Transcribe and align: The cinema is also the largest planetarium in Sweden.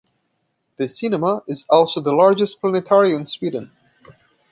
The 0.77 0.87
cinema 0.87 1.43
is 1.47 1.63
also 1.69 2.01
the 2.01 2.11
largest 2.11 2.59
planetarium 2.59 3.19
in 3.19 3.25
Sweden. 3.27 3.69